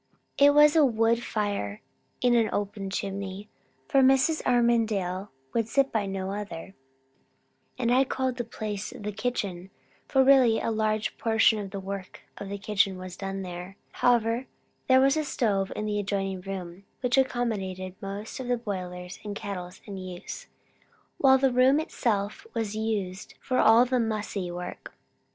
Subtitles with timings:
[0.39, 1.79] It was a wood fire,
[2.21, 3.49] in an open chimney,
[3.87, 4.43] for Mrs.
[4.47, 6.73] Armadale would sit by no other;
[7.77, 9.69] and I call the place the kitchen,
[10.07, 14.47] for really a large portion of the work of the kitchen was done there; however,
[14.87, 19.35] there was a stove in an adjoining room, which accommodated most of the boilers and
[19.35, 20.47] kettles in use,
[21.19, 24.95] while the room itself was used for all the "mussy" work.